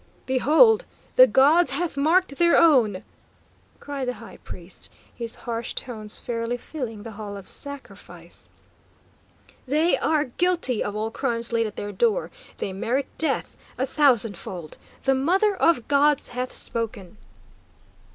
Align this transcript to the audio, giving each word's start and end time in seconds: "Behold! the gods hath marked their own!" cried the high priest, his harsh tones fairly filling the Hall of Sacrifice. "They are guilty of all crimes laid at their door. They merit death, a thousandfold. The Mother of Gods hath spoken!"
"Behold! 0.25 0.83
the 1.15 1.27
gods 1.27 1.69
hath 1.69 1.95
marked 1.95 2.37
their 2.37 2.57
own!" 2.57 3.03
cried 3.79 4.07
the 4.07 4.13
high 4.15 4.37
priest, 4.37 4.89
his 5.13 5.35
harsh 5.35 5.73
tones 5.75 6.17
fairly 6.17 6.57
filling 6.57 7.03
the 7.03 7.11
Hall 7.11 7.37
of 7.37 7.47
Sacrifice. 7.47 8.49
"They 9.67 9.99
are 9.99 10.25
guilty 10.25 10.83
of 10.83 10.95
all 10.95 11.11
crimes 11.11 11.53
laid 11.53 11.67
at 11.67 11.75
their 11.75 11.91
door. 11.91 12.31
They 12.57 12.73
merit 12.73 13.09
death, 13.19 13.55
a 13.77 13.85
thousandfold. 13.85 14.79
The 15.03 15.13
Mother 15.13 15.53
of 15.55 15.87
Gods 15.87 16.29
hath 16.29 16.51
spoken!" 16.51 17.17